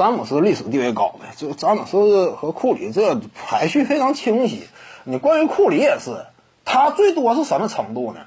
[0.00, 4.66] 詹姆斯历史地位高呗，就詹姆斯和库里这排序非常清晰。
[5.04, 6.24] 你关于库里也是，
[6.64, 8.20] 他最多是什么程度呢？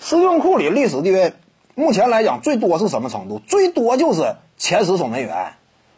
[0.00, 1.34] 斯蒂芬库里历史地位
[1.76, 3.40] 目前来讲最多是什么程度？
[3.46, 5.52] 最多就是前十守门员。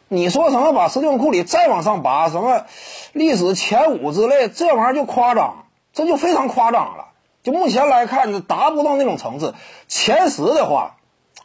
[0.08, 2.66] 你说什么把斯蒂芬库里再往上拔，什么
[3.14, 5.64] 历史前五之类，这玩意儿就夸张，
[5.94, 7.06] 这就非常夸张了。
[7.42, 9.54] 就目前来看，达不到那种层次。
[9.88, 10.96] 前十的话。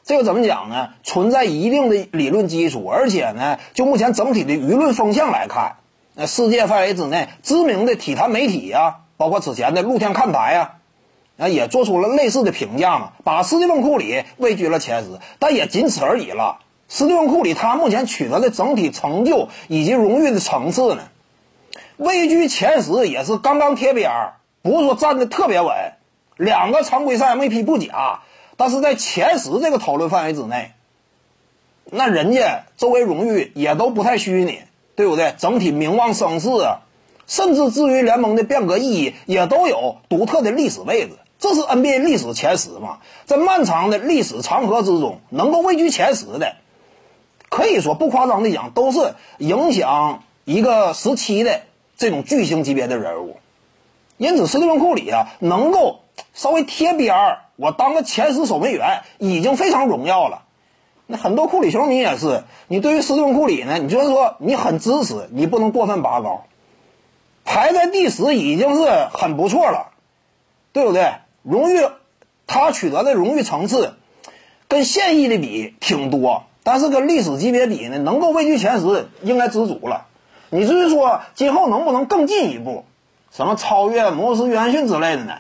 [0.10, 0.90] 这个怎么讲呢？
[1.04, 5.76] 存在一定的理论基础，而且呢，就目前整体的舆论风向来看，
[6.16, 10.72] 那世界范围之内知名的体坛媒体呀，包括此前的露天看台呀，
[11.38, 16.58] 啊，也做出了类似的评价嘛，把斯蒂芬库里位居了前十，但也仅此而已了。
[16.88, 21.04] 斯蒂芬库里他目前取得的整体成就以及荣誉的层次呢，
[21.98, 24.34] 位居前十也是刚刚贴边儿，
[24.64, 25.70] 不是说站的特别稳，
[26.36, 28.22] 两个常规赛 MVP 不假。
[28.60, 30.74] 但是在前十这个讨论范围之内，
[31.86, 34.60] 那人家周围荣誉也都不太虚拟，
[34.98, 35.34] 对不对？
[35.38, 36.50] 整体名望声势，
[37.26, 41.12] 甚至至于联盟的变革意义，也都有独特的历史位置。
[41.40, 42.98] 这是 NBA 历史前十嘛？
[43.26, 46.58] 在漫长的历史长河之中，能够位居前十的，
[47.48, 51.62] 可以说不夸张的讲，都是影响一个时期的
[51.96, 53.38] 这种巨星级别的人物。
[54.18, 56.02] 因此，斯蒂芬库里啊，能够
[56.34, 57.40] 稍微贴边儿。
[57.56, 60.44] 我当个前十守门员已经非常荣耀了，
[61.08, 62.44] 那很多库里球迷也是。
[62.68, 63.78] 你对于斯蒂芬库里呢？
[63.80, 66.46] 你就是说你很支持，你不能过分拔高。
[67.44, 69.92] 排在第十已经是很不错了，
[70.72, 71.16] 对不对？
[71.42, 71.82] 荣誉，
[72.48, 73.96] 他取得的荣誉层次
[74.68, 80.06] 跟现役的比挺多，但是跟历史级别比呢，能够位居前十应该知足了。
[80.50, 82.86] 你至于说今后能不能更进一步，
[83.32, 85.40] 什么超越摩斯约翰逊之类的呢？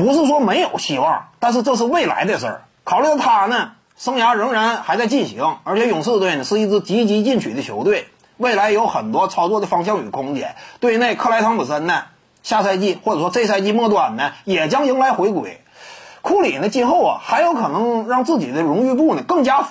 [0.00, 2.62] 不是说没有希望，但是这是未来的事儿。
[2.84, 10.56] 考虑到他呢，生涯仍然还在进行，而且勇士队呢是一支积极进取的球队，未来有很多操作的方向与空间。
[10.80, 12.04] 队内克莱汤普森呢，
[12.42, 15.60] 下赛季或者说这赛季末端呢，也将迎来回归。
[16.22, 19.68] 库里呢，今后啊还有可能让自己的荣誉部呢更加丰。